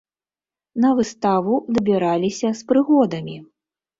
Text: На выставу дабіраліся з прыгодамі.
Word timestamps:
На 0.85 0.89
выставу 0.99 1.53
дабіраліся 1.77 2.49
з 2.61 2.65
прыгодамі. 2.71 3.37